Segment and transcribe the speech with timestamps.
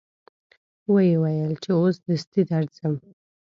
[0.91, 2.95] و یې ویل چې اوس دستي درځم.